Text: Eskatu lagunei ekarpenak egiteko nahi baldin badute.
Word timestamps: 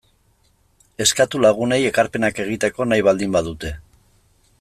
Eskatu 1.03 1.41
lagunei 1.45 1.79
ekarpenak 1.89 2.41
egiteko 2.45 2.87
nahi 2.93 3.05
baldin 3.09 3.37
badute. 3.37 3.75